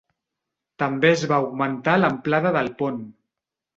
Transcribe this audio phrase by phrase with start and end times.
[0.83, 2.99] També es va augmentar l'amplada del pont.